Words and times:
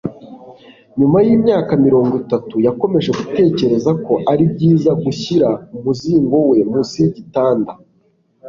Nyuma 0.99 1.17
yimyaka 1.27 1.71
mirongo 1.85 2.13
itatu, 2.23 2.55
yakomeje 2.67 3.09
gutekereza 3.19 3.91
ko 4.05 4.13
ari 4.31 4.43
byiza 4.53 4.91
gushyira 5.03 5.49
umuzingo 5.77 6.35
we 6.49 6.57
munsi 6.69 6.95
y’igitanda. 7.03 7.71